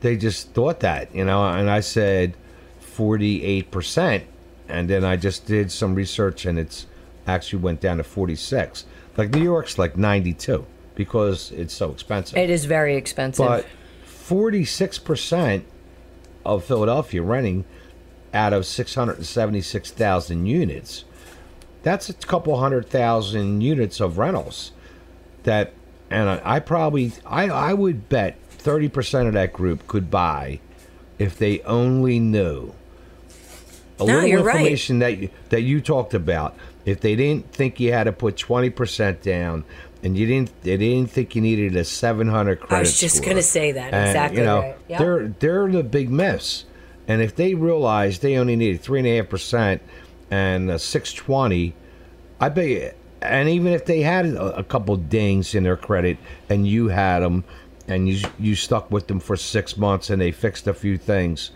[0.00, 2.34] They just thought that, you know, and I said
[2.96, 4.22] 48%.
[4.72, 6.86] And then I just did some research and it's
[7.26, 8.86] actually went down to 46.
[9.18, 12.38] Like New York's like 92 because it's so expensive.
[12.38, 13.46] It is very expensive.
[13.46, 13.66] But
[14.06, 15.64] 46%
[16.46, 17.66] of Philadelphia renting
[18.32, 21.04] out of 676,000 units.
[21.82, 24.72] That's a couple hundred thousand units of rentals
[25.42, 25.74] that
[26.08, 30.60] and I, I probably I I would bet 30% of that group could buy
[31.18, 32.72] if they only knew
[34.04, 34.56] a No, little you're right.
[34.56, 36.54] information that you, that you talked about.
[36.84, 39.64] If they didn't think you had to put 20% down
[40.02, 43.26] and you didn't they didn't think you needed a 700 credit I was just score.
[43.26, 43.94] going to say that.
[43.94, 44.76] And, exactly you know, right.
[44.88, 44.98] Yep.
[44.98, 46.64] they're they're the big miss.
[47.08, 49.80] And if they realize they only needed three and a half percent
[50.30, 51.74] and a six twenty,
[52.40, 52.66] I bet.
[52.68, 56.88] You, and even if they had a, a couple dings in their credit, and you
[56.88, 57.44] had them,
[57.86, 61.52] and you you stuck with them for six months, and they fixed a few things,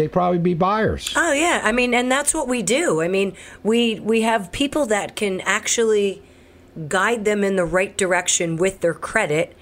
[0.00, 1.12] they'd probably be buyers.
[1.14, 3.02] Oh yeah, I mean, and that's what we do.
[3.02, 6.22] I mean, we we have people that can actually
[6.88, 9.54] guide them in the right direction with their credit.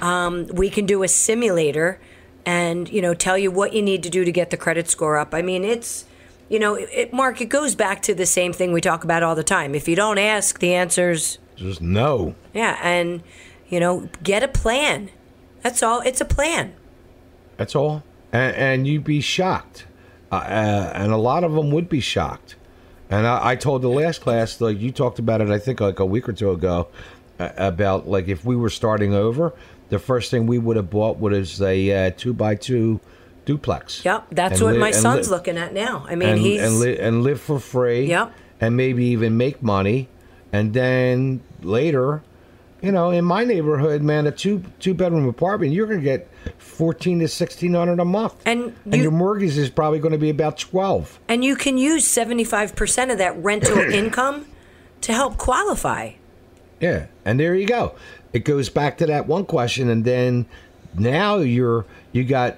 [0.00, 2.00] Um, we can do a simulator
[2.44, 5.16] and you know tell you what you need to do to get the credit score
[5.16, 5.32] up.
[5.32, 6.06] I mean, it's
[6.48, 9.34] you know, it, Mark, it goes back to the same thing we talk about all
[9.34, 9.74] the time.
[9.74, 12.34] If you don't ask, the answer's Just no.
[12.52, 13.22] yeah, and
[13.68, 15.10] you know, get a plan.
[15.62, 16.00] That's all.
[16.00, 16.74] It's a plan.
[17.56, 18.02] That's all.
[18.34, 19.86] And, and you'd be shocked.
[20.32, 22.56] Uh, uh, and a lot of them would be shocked.
[23.08, 26.00] And I, I told the last class, like you talked about it, I think like
[26.00, 26.88] a week or two ago,
[27.38, 29.54] uh, about like if we were starting over,
[29.88, 33.00] the first thing we would have bought was a uh, two by two
[33.44, 34.04] duplex.
[34.04, 36.04] Yep, that's what li- my son's li- looking at now.
[36.08, 38.06] I mean, and, he's and, li- and live for free.
[38.06, 38.32] Yep.
[38.60, 40.08] And maybe even make money.
[40.52, 42.22] And then later,
[42.80, 47.18] you know, in my neighborhood, man, a two two bedroom apartment, you're gonna get fourteen
[47.20, 48.34] to sixteen hundred a month.
[48.46, 51.18] And and your mortgage is probably gonna be about twelve.
[51.28, 54.46] and you can use seventy five percent of that rental income
[55.02, 56.12] to help qualify.
[56.80, 57.06] Yeah.
[57.24, 57.94] And there you go.
[58.32, 60.46] It goes back to that one question, and then
[60.98, 62.56] now you're you got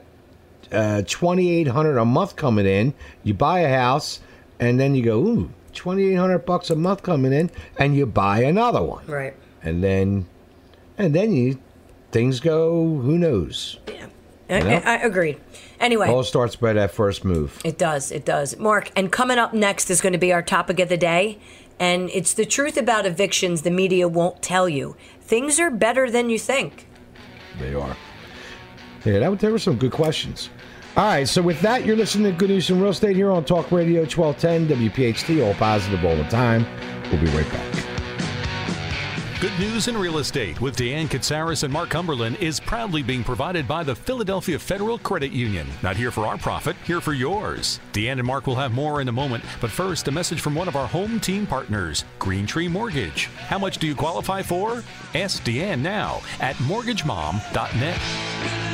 [0.72, 2.94] uh, twenty eight hundred a month coming in.
[3.22, 4.20] You buy a house,
[4.58, 8.06] and then you go, ooh, twenty eight hundred bucks a month coming in, and you
[8.06, 9.04] buy another one.
[9.06, 9.34] Right.
[9.62, 10.26] and then
[10.98, 11.58] and then you
[12.16, 14.06] things go who knows Yeah.
[14.48, 14.68] I, know?
[14.84, 15.38] I, I agreed.
[15.80, 18.10] Anyway, all starts by that first move It does.
[18.10, 18.56] It does.
[18.56, 21.38] Mark, and coming up next is going to be our topic of the day.
[21.78, 24.96] And it's the truth about evictions the media won't tell you.
[25.20, 26.86] Things are better than you think.
[27.60, 27.94] they are
[29.04, 30.48] yeah that, there were some good questions
[30.96, 33.44] all right so with that you're listening to good news in real estate here on
[33.44, 36.66] talk radio 1210 wpht all positive all the time
[37.10, 37.95] we'll be right back
[39.46, 43.68] Good News in Real Estate with Deanne Katsaris and Mark Cumberland is proudly being provided
[43.68, 45.68] by the Philadelphia Federal Credit Union.
[45.84, 47.78] Not here for our profit, here for yours.
[47.92, 50.66] Deanne and Mark will have more in a moment, but first, a message from one
[50.66, 53.26] of our home team partners, Green Tree Mortgage.
[53.46, 54.82] How much do you qualify for?
[55.14, 58.65] Ask Deanne now at mortgagemom.net.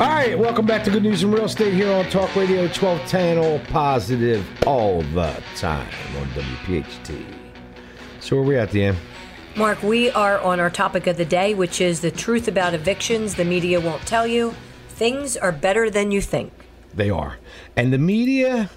[0.00, 3.36] all right welcome back to good news in real estate here on talk radio 1210
[3.36, 5.86] all positive all the time
[6.16, 7.22] on wpht
[8.18, 8.96] so where are we at the end
[9.56, 13.34] Mark, we are on our topic of the day, which is the truth about evictions
[13.34, 14.54] the media won't tell you.
[14.90, 16.52] Things are better than you think.
[16.94, 17.36] They are.
[17.76, 18.70] And the media,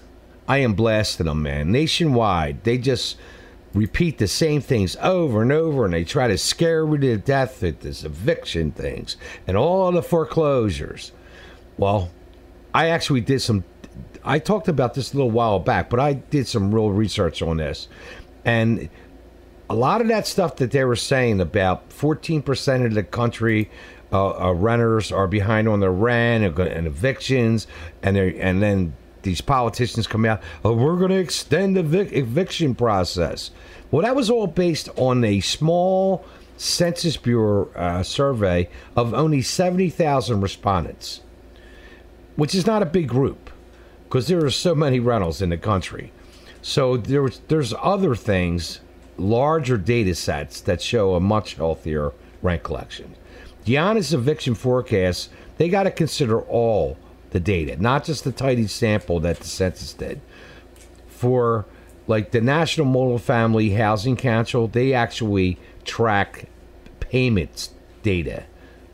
[0.47, 1.71] I am blasting them, man.
[1.71, 3.17] Nationwide, they just
[3.73, 7.62] repeat the same things over and over, and they try to scare me to death
[7.62, 11.12] with this eviction things and all the foreclosures.
[11.77, 12.12] Well,
[12.73, 13.63] I actually did some.
[14.23, 17.57] I talked about this a little while back, but I did some real research on
[17.57, 17.88] this,
[18.45, 18.89] and
[19.69, 23.71] a lot of that stuff that they were saying about 14% of the country
[24.12, 27.65] uh, uh, renters are behind on their rent and, and evictions,
[28.03, 32.75] and and then these politicians come out, oh, we're going to extend the evic- eviction
[32.75, 33.51] process.
[33.91, 36.25] Well, that was all based on a small
[36.57, 41.21] Census Bureau uh, survey of only 70,000 respondents,
[42.36, 43.49] which is not a big group
[44.03, 46.12] because there are so many rentals in the country.
[46.62, 48.79] So there was, there's other things,
[49.17, 53.15] larger data sets that show a much healthier rent collection.
[53.65, 56.97] The honest eviction forecast, they got to consider all
[57.33, 60.21] the data, not just the tiny sample that the census did.
[61.09, 61.65] For
[62.07, 66.47] like the National Multifamily Housing Council, they actually track
[66.99, 67.71] payments
[68.03, 68.45] data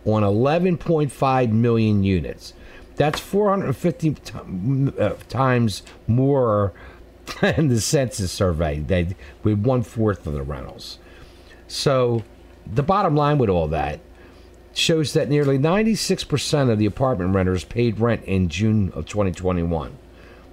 [0.06, 2.54] on 11.5 million units.
[2.96, 6.74] That's 450 t- uh, times more
[7.42, 8.80] than the census survey.
[8.80, 11.00] They with one fourth of the rentals.
[11.68, 12.24] So,
[12.66, 14.00] the bottom line with all that
[14.74, 19.98] shows that nearly 96% of the apartment renters paid rent in June of 2021.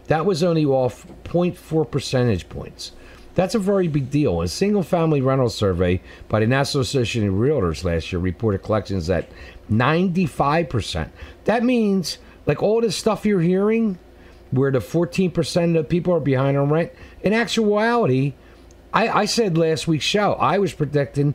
[0.09, 2.93] That was only off 0.4 percentage points.
[3.35, 4.41] That's a very big deal.
[4.41, 9.11] A single family rental survey by the National Association of Realtors last year reported collections
[9.11, 9.29] at
[9.71, 11.11] 95%.
[11.45, 13.99] That means, like all this stuff you're hearing,
[14.53, 18.33] where the 14% of people are behind on rent, in actuality,
[18.95, 21.35] I, I said last week's show, I was predicting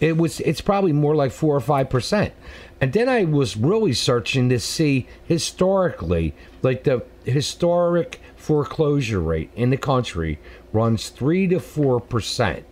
[0.00, 2.32] it was it's probably more like four or five percent.
[2.80, 9.70] And then I was really searching to see historically, like the historic foreclosure rate in
[9.70, 10.38] the country
[10.72, 12.64] runs three to four percent.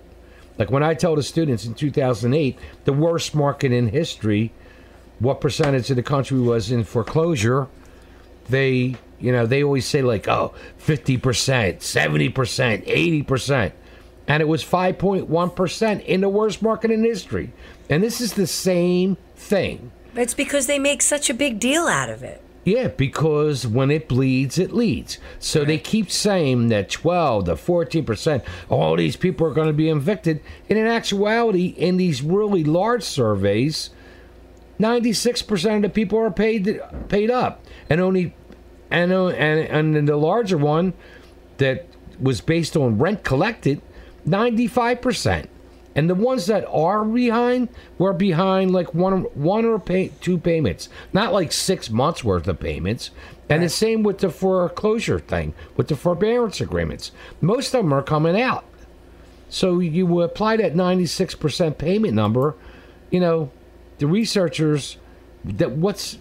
[0.59, 4.53] Like when I tell the students in 2008, the worst market in history,
[5.19, 7.69] what percentage of the country was in foreclosure,
[8.49, 13.73] they, you know, they always say like, oh, 50%, 70%, 80%.
[14.33, 17.53] And it was 5.1% in the worst market in history.
[17.91, 19.93] And this is the same thing.
[20.17, 22.43] It's because they make such a big deal out of it.
[22.65, 25.19] Yeah, because when it bleeds, it leads.
[25.39, 29.91] So they keep saying that 12 to 14%, all these people are going to be
[29.91, 30.41] evicted.
[30.71, 33.91] And in actuality, in these really large surveys,
[34.81, 38.35] 96% of the people are paid paid up, and only
[38.91, 40.95] and and and the larger one
[41.59, 41.87] that
[42.19, 43.83] was based on rent collected,
[44.27, 45.49] 95%.
[45.95, 47.69] And the ones that are behind
[47.99, 52.61] were behind like one one or pay, two payments, not like six months worth of
[52.61, 53.11] payments.
[53.51, 57.13] And the same with the foreclosure thing, with the forbearance agreements.
[57.43, 58.65] Most of them are coming out.
[59.51, 62.55] So you apply that 96% payment number,
[63.11, 63.51] you know,
[63.99, 64.97] the researchers
[65.45, 66.17] that what's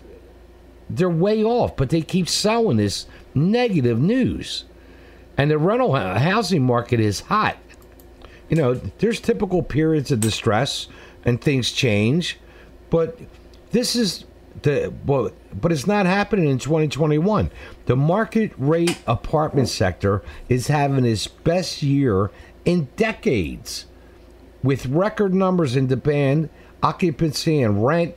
[0.90, 4.66] they're way off, but they keep selling this negative news.
[5.38, 7.58] And the rental housing market is hot.
[8.52, 10.90] You know, there's typical periods of distress
[11.24, 12.38] and things change,
[12.90, 13.18] but
[13.72, 14.26] this is
[14.64, 17.50] the well, but it's not happening in 2021.
[17.86, 22.30] The market rate apartment sector is having its best year
[22.66, 23.86] in decades,
[24.62, 26.50] with record numbers in demand,
[26.84, 28.16] occupancy, and rent.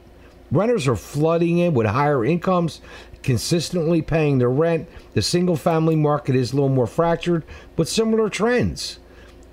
[0.50, 2.80] Renters are flooding in with higher incomes,
[3.22, 4.88] consistently paying their rent.
[5.12, 7.44] The single family market is a little more fractured,
[7.76, 8.98] but similar trends.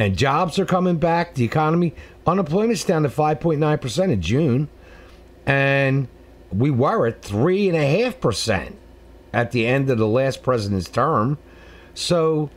[0.02, 1.36] And jobs are coming back.
[1.36, 1.94] The economy,
[2.26, 4.68] unemployment's down to 5.9% in June.
[5.46, 6.08] And
[6.52, 8.74] we were at 3.5%
[9.32, 11.38] at the end of the last president's term.
[11.94, 12.50] So,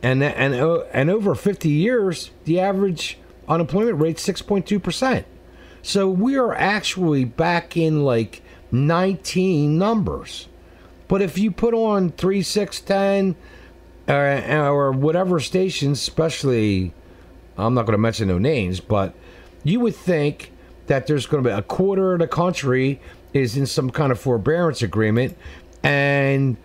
[0.00, 3.18] and, and, uh, and over 50 years, the average
[3.48, 5.24] unemployment rate 6.2%.
[5.82, 10.46] So we are actually back in like 19 numbers.
[11.08, 13.34] But if you put on 3, 6, 10,
[14.10, 16.92] or, or whatever stations, especially,
[17.56, 19.14] I'm not going to mention no names, but
[19.64, 20.52] you would think
[20.86, 23.00] that there's going to be a quarter of the country
[23.32, 25.36] is in some kind of forbearance agreement,
[25.82, 26.56] and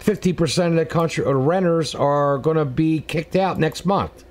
[0.00, 4.24] 50% of the country or renters are going to be kicked out next month.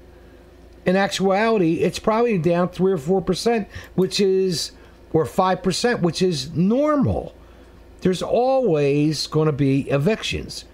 [0.86, 4.72] In actuality, it's probably down three or four percent, which is
[5.14, 7.36] or five percent, which is normal.
[8.02, 10.66] There's always going to be evictions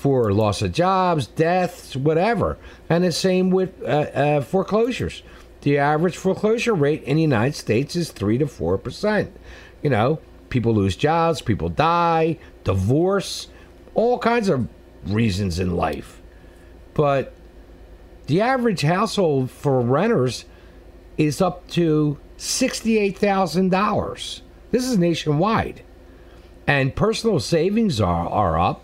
[0.00, 2.56] for loss of jobs, deaths, whatever,
[2.88, 5.22] and the same with uh, uh, foreclosures.
[5.60, 9.30] The average foreclosure rate in the United States is three to four percent.
[9.82, 13.48] You know, people lose jobs, people die, divorce,
[13.94, 14.68] all kinds of
[15.04, 16.22] reasons in life.
[16.94, 17.34] But
[18.26, 20.46] the average household for renters
[21.18, 24.40] is up to $68,000.
[24.70, 25.82] This is nationwide.
[26.66, 28.82] And personal savings are, are up,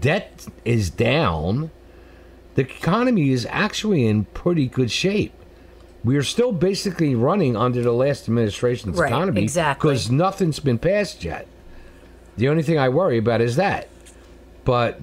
[0.00, 1.70] debt is down.
[2.54, 5.32] The economy is actually in pretty good shape.
[6.04, 9.88] We are still basically running under the last administration's Right, economy exactly.
[9.90, 11.46] because nothing's been passed yet.
[12.36, 13.88] The only thing I worry about is that.
[14.64, 15.00] But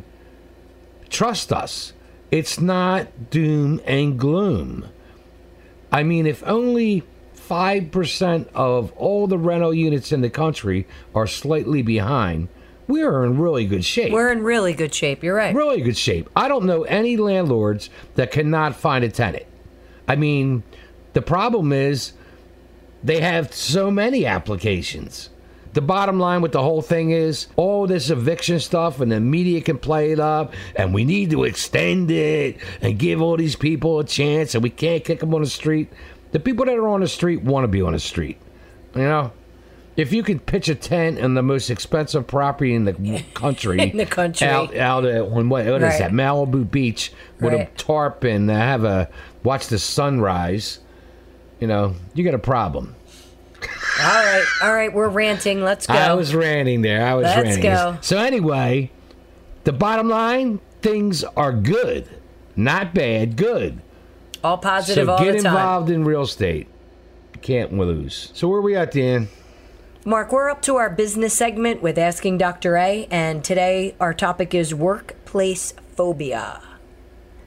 [1.09, 1.93] trust us,
[2.31, 4.85] it's not doom and gloom.
[5.91, 7.03] I mean, if only
[7.35, 12.47] 5% of all the rental units in the country are slightly behind,
[12.87, 14.11] we are in really good shape.
[14.11, 15.23] We're in really good shape.
[15.23, 15.55] You're right.
[15.55, 16.29] really good shape.
[16.35, 19.45] I don't know any landlords that cannot find a tenant.
[20.07, 20.63] I mean,
[21.13, 22.13] the problem is
[23.03, 25.29] they have so many applications.
[25.73, 29.59] The bottom line with the whole thing is all this eviction stuff, and the media
[29.61, 33.99] can play it up, and we need to extend it and give all these people
[33.99, 35.91] a chance, and we can't kick them on the street.
[36.31, 38.37] The people that are on the street want to be on the street.
[38.95, 39.31] You know?
[39.95, 43.97] If you could pitch a tent in the most expensive property in the country, In
[43.97, 44.47] the country.
[44.47, 45.99] out out at on what, what is Right.
[45.99, 49.07] that Malibu Beach with a tarp and uh, have a
[49.43, 50.79] watch the sunrise,
[51.59, 52.95] you know, you got a problem.
[54.01, 54.43] All right.
[54.63, 54.91] All right.
[54.91, 55.63] We're ranting.
[55.63, 55.93] Let's go.
[55.93, 57.05] I was ranting there.
[57.05, 57.63] I was Let's ranting.
[57.63, 57.97] go.
[58.01, 58.89] So anyway,
[59.63, 62.09] the bottom line, things are good,
[62.55, 63.79] not bad, good.
[64.43, 65.53] all positive so all get the time.
[65.55, 66.67] involved in real estate.
[67.35, 68.31] You can't lose.
[68.33, 69.27] So where are we at, Dan?
[70.05, 72.75] Mark, we're up to our business segment with Asking Dr.
[72.75, 76.61] A, and today our topic is workplace phobia.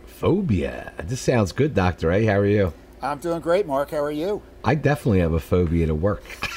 [0.06, 0.90] Phobia.
[0.96, 2.24] This sounds good, Doctor A.
[2.24, 2.72] How are you?
[3.02, 3.90] I'm doing great, Mark.
[3.90, 4.40] How are you?
[4.64, 6.24] I definitely have a phobia to work.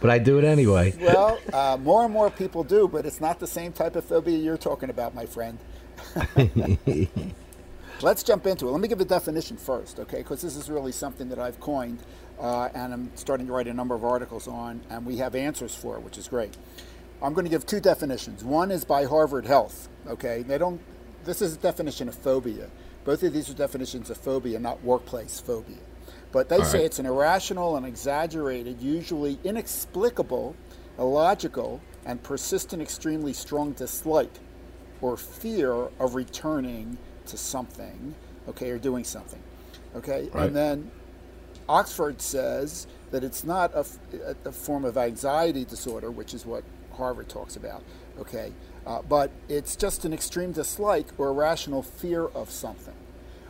[0.00, 0.94] but I do it anyway.
[0.98, 4.38] Well, uh, more and more people do, but it's not the same type of phobia
[4.38, 5.58] you're talking about, my friend.
[8.02, 8.70] Let's jump into it.
[8.72, 10.18] Let me give a definition first, okay?
[10.18, 12.00] Because this is really something that I've coined,
[12.42, 15.74] uh, and I'm starting to write a number of articles on, and we have answers
[15.74, 16.56] for it, which is great.
[17.22, 18.42] I'm going to give two definitions.
[18.42, 20.42] One is by Harvard Health, okay?
[20.42, 20.80] They don't.
[21.24, 22.68] This is a definition of phobia.
[23.04, 25.78] Both of these are definitions of phobia, not workplace phobia.
[26.32, 26.86] But they say right.
[26.86, 30.56] it's an irrational and exaggerated, usually inexplicable,
[30.98, 34.32] illogical, and persistent, extremely strong dislike
[35.00, 38.14] or fear of returning to something,
[38.48, 39.42] okay, or doing something,
[39.94, 40.28] okay?
[40.32, 40.46] Right.
[40.46, 40.90] And then
[41.68, 47.56] Oxford says that it's not a form of anxiety disorder, which is what Harvard talks
[47.56, 47.82] about,
[48.18, 48.52] okay,
[48.86, 52.94] uh, but it's just an extreme dislike or irrational fear of something.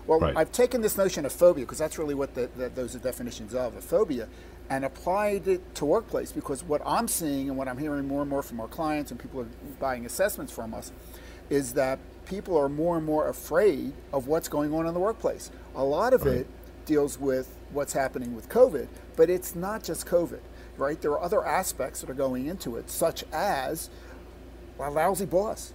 [0.07, 0.37] Well, Right.
[0.37, 3.55] I've taken this notion of phobia because that's really what the, the, those are definitions
[3.55, 4.29] of a phobia,
[4.69, 8.31] and applied it to workplace because what I'm seeing and what I'm hearing more and
[8.31, 9.49] more from our clients and people are
[9.79, 10.93] buying assessments from us
[11.51, 15.51] is that people are more and more afraid of what's going on in the workplace.
[15.75, 16.47] A lot of it
[16.87, 20.41] deals with what's happening with COVID, but it's not just COVID,
[20.77, 21.01] right?
[21.01, 23.91] There are other aspects that are going into it, such as
[24.79, 25.73] a lousy boss,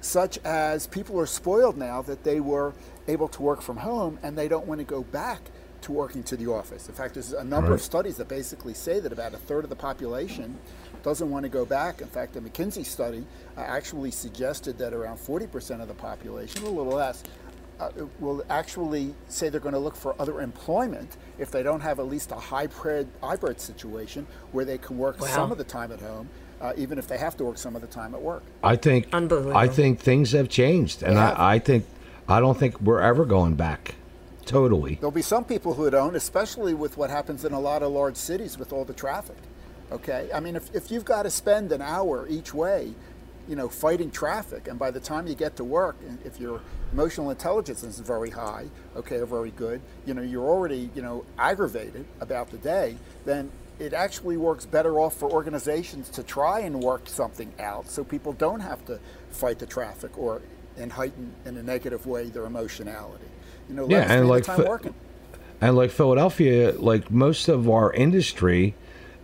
[0.00, 2.74] such as people are spoiled now that they were
[3.08, 5.40] able to work from home and they don't want to go back
[5.82, 6.88] to working to the office.
[6.88, 9.70] In fact, there's a number of studies that basically say that about a third of
[9.70, 10.58] the population
[11.02, 12.00] doesn't want to go back.
[12.00, 13.24] In fact, a McKinsey study
[13.56, 17.22] uh, actually suggested that around 40% of the population, a little less,
[17.80, 21.98] uh, will actually say they're going to look for other employment if they don't have
[21.98, 25.26] at least a hybrid hybrid situation where they can work Wow.
[25.28, 26.28] some of the time at home,
[26.60, 28.42] uh, even if they have to work some of the time at work.
[28.62, 29.56] I think Unbelievable.
[29.56, 31.38] I think things have changed, and They have.
[31.38, 31.84] I, I think
[32.28, 33.94] I don't think we're ever going back.
[34.46, 34.94] Totally.
[34.94, 38.16] There'll be some people who don't, especially with what happens in a lot of large
[38.16, 39.36] cities with all the traffic.
[39.92, 42.94] Okay, I mean, if, if you've got to spend an hour each way,
[43.48, 46.60] you know, fighting traffic, and by the time you get to work, if your
[46.92, 48.66] emotional intelligence is very high,
[48.96, 53.50] okay, or very good, you know, you're already, you know, aggravated about the day, then
[53.78, 58.32] it actually works better off for organizations to try and work something out so people
[58.32, 58.98] don't have to
[59.30, 60.40] fight the traffic or
[60.78, 63.24] and heighten in a negative way their emotionality.
[63.68, 64.94] You know, Yeah, and like time working.
[65.60, 68.74] And like Philadelphia, like most of our industry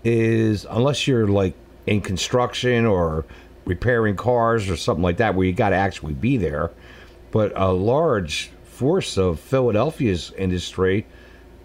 [0.05, 1.55] is unless you're like
[1.87, 3.25] in construction or
[3.65, 6.71] repairing cars or something like that where you got to actually be there.
[7.31, 11.07] But a large force of Philadelphia's industry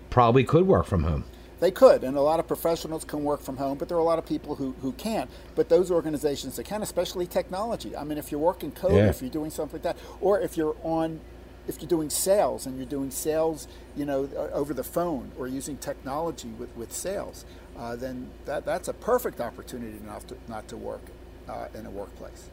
[0.10, 1.26] probably could work from home.
[1.60, 4.04] They could, and a lot of professionals can work from home, but there are a
[4.04, 5.30] lot of people who, who can't.
[5.56, 7.98] But those organizations that can, especially technology.
[7.98, 9.10] I mean, if you're working code, Yeah.
[9.10, 11.20] if you're doing something like that, or if you're on,
[11.68, 15.78] if you're doing sales and you're doing sales, you know, over the phone or using
[15.78, 17.44] technology with, with sales,
[17.76, 21.02] uh, then that, that's a perfect opportunity not to, not to work
[21.50, 22.50] uh, in a workplace.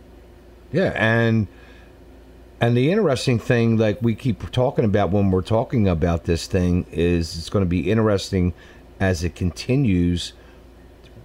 [0.72, 1.46] Yeah, and
[2.60, 6.86] and the interesting thing, like we keep talking about when we're talking about this thing,
[6.90, 8.54] is it's going to be interesting
[9.00, 10.32] as it continues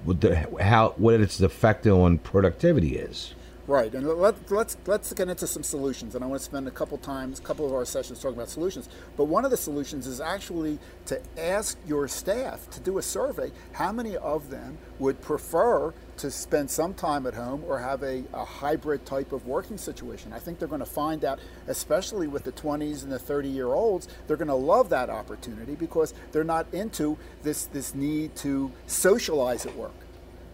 [0.05, 3.33] with the how what its effect on productivity is.
[3.69, 6.15] Right, and let, let's let's get into some solutions.
[6.15, 8.49] And I want to spend a couple times, a couple of our sessions talking about
[8.49, 8.89] solutions.
[9.15, 13.51] But one of the solutions is actually to ask your staff to do a survey.
[13.73, 18.23] How many of them would prefer to spend some time at home or have a,
[18.33, 20.33] a hybrid type of working situation?
[20.33, 23.67] I think they're going to find out, especially with the 20s and the 30 year
[23.67, 28.71] olds, they're going to love that opportunity because they're not into this this need to
[28.87, 29.93] socialize at work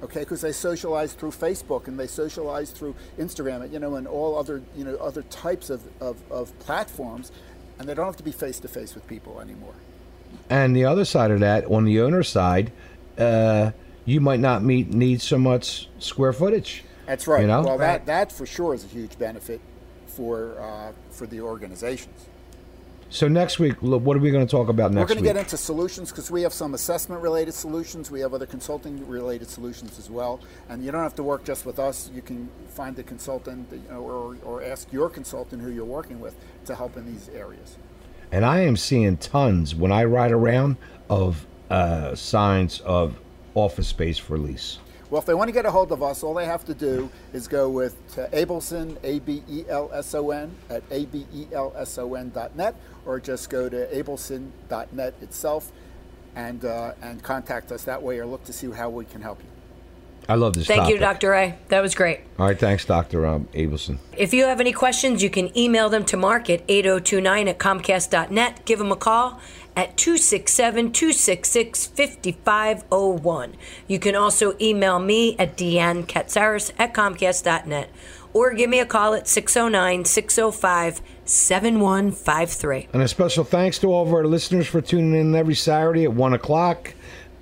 [0.05, 2.93] okay because they socialize through facebook and they socialize through
[3.25, 7.31] instagram you know and all other you know other types of, of, of platforms
[7.77, 9.75] and they don't have to be face to face with people anymore
[10.49, 12.67] And the other side of that, on the owner side,
[13.17, 13.71] uh,
[14.05, 16.71] you might not meet need so much square footage.
[17.09, 17.61] that's right You know?
[17.67, 18.05] well Right.
[18.05, 19.59] that that for sure is a huge benefit
[20.15, 20.33] for
[20.67, 22.19] uh, for the organizations
[23.09, 25.09] So next week, look, what are we going to talk about next week?
[25.09, 28.33] we're going to get into solutions because we have some assessment related solutions we have
[28.33, 30.39] other consulting related solutions as well
[30.69, 34.35] and you don't have to work just with us you can find a consultant or,
[34.43, 36.35] or ask your consultant who you're working with
[36.65, 37.77] to help in these areas
[38.31, 40.77] And I am seeing tons when I ride around
[41.09, 43.17] of uh, signs of
[43.53, 44.79] office space for lease.
[45.09, 47.11] Well, if they want to get a hold of us, all they have to do
[47.31, 47.95] is go with
[48.33, 52.15] Abelson, A B E L S O N, at A B E L S O
[52.15, 52.75] N dot net,
[53.05, 55.71] or just go to abelson.net itself
[56.35, 59.39] and, uh, and contact us that way or look to see how we can help
[59.41, 59.54] you.
[60.27, 60.67] I love this.
[60.67, 60.97] Thank you.
[60.97, 61.33] Dr.
[61.33, 61.57] A.
[61.69, 62.21] That was great.
[62.39, 63.99] All right, thanks, Doctor um, Abelson.
[64.17, 68.65] If you have any questions, you can email them to Mark at 8029 at Comcast.net.
[68.65, 69.39] Give him a call
[69.75, 73.55] at 267 266 5501.
[73.87, 77.89] You can also email me at Deanne Katsaris at Comcast.net
[78.33, 82.87] or give me a call at 609 605 7153.
[82.93, 86.13] And a special thanks to all of our listeners for tuning in every Saturday at
[86.13, 86.93] 1 o'clock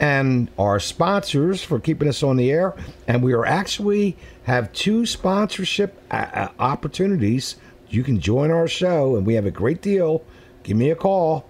[0.04, 2.76] and our sponsors for keeping us on the air.
[3.08, 7.56] And we are actually have two sponsorship uh, uh, opportunities.
[7.88, 10.26] You can join our show and we have a great deal.
[10.64, 11.50] Give me a call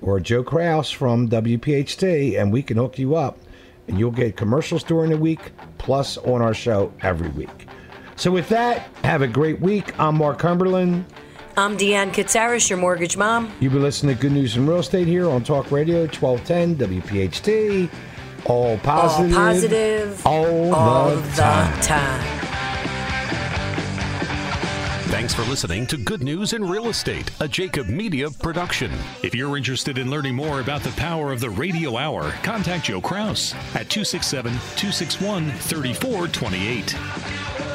[0.00, 3.38] or Joe Kraus from WPHT and we can hook you up.
[3.86, 7.68] And you'll get commercials during the week plus on our show every week.
[8.16, 9.96] So with that, have a great week.
[10.00, 11.04] I'm Mark Cumberland.
[11.54, 13.52] I'm Deanne Katsaris, your mortgage mom.
[13.60, 17.90] You've been listening to Good News in Real Estate here on Talk Radio 1210 WPHT.
[18.46, 19.36] All positive.
[19.36, 20.26] All positive.
[20.26, 21.80] All, all the, the time.
[21.82, 22.38] time.
[25.10, 28.90] Thanks for listening to Good News in Real Estate, a Jacob Media production.
[29.22, 33.02] If you're interested in learning more about the power of the radio hour, contact Joe
[33.02, 37.71] Kraus at 267 261 3428.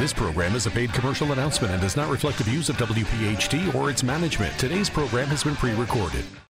[0.00, 3.74] This program is a paid commercial announcement and does not reflect the views of WPHT
[3.74, 4.58] or its management.
[4.58, 6.24] Today's program has been pre recorded.